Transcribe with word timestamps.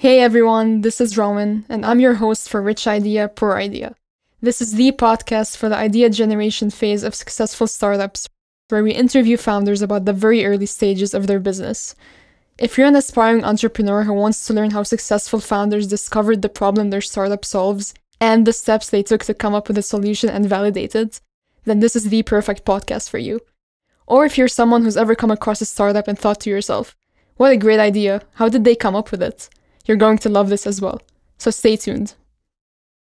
Hey 0.00 0.20
everyone, 0.20 0.82
this 0.82 1.00
is 1.00 1.14
Rawan, 1.14 1.64
and 1.68 1.84
I'm 1.84 1.98
your 1.98 2.14
host 2.14 2.48
for 2.48 2.62
Rich 2.62 2.86
Idea, 2.86 3.26
Poor 3.26 3.56
Idea. 3.56 3.96
This 4.40 4.62
is 4.62 4.74
the 4.74 4.92
podcast 4.92 5.56
for 5.56 5.68
the 5.68 5.74
idea 5.74 6.08
generation 6.08 6.70
phase 6.70 7.02
of 7.02 7.16
successful 7.16 7.66
startups, 7.66 8.28
where 8.68 8.84
we 8.84 8.92
interview 8.92 9.36
founders 9.36 9.82
about 9.82 10.04
the 10.04 10.12
very 10.12 10.46
early 10.46 10.66
stages 10.66 11.14
of 11.14 11.26
their 11.26 11.40
business. 11.40 11.96
If 12.58 12.78
you're 12.78 12.86
an 12.86 12.94
aspiring 12.94 13.42
entrepreneur 13.42 14.04
who 14.04 14.12
wants 14.12 14.46
to 14.46 14.52
learn 14.52 14.70
how 14.70 14.84
successful 14.84 15.40
founders 15.40 15.88
discovered 15.88 16.42
the 16.42 16.48
problem 16.48 16.90
their 16.90 17.00
startup 17.00 17.44
solves 17.44 17.92
and 18.20 18.46
the 18.46 18.52
steps 18.52 18.88
they 18.88 19.02
took 19.02 19.24
to 19.24 19.34
come 19.34 19.52
up 19.52 19.66
with 19.66 19.78
a 19.78 19.82
solution 19.82 20.30
and 20.30 20.46
validate 20.46 20.94
it, 20.94 21.20
then 21.64 21.80
this 21.80 21.96
is 21.96 22.08
the 22.08 22.22
perfect 22.22 22.64
podcast 22.64 23.10
for 23.10 23.18
you. 23.18 23.40
Or 24.06 24.24
if 24.24 24.38
you're 24.38 24.46
someone 24.46 24.84
who's 24.84 24.96
ever 24.96 25.16
come 25.16 25.32
across 25.32 25.60
a 25.60 25.64
startup 25.64 26.06
and 26.06 26.16
thought 26.16 26.38
to 26.42 26.50
yourself, 26.50 26.94
what 27.36 27.50
a 27.50 27.56
great 27.56 27.80
idea, 27.80 28.22
how 28.34 28.48
did 28.48 28.62
they 28.62 28.76
come 28.76 28.94
up 28.94 29.10
with 29.10 29.24
it? 29.24 29.48
You're 29.88 29.96
going 29.96 30.18
to 30.18 30.28
love 30.28 30.50
this 30.50 30.66
as 30.66 30.82
well. 30.82 31.00
So 31.38 31.50
stay 31.50 31.76
tuned. 31.76 32.14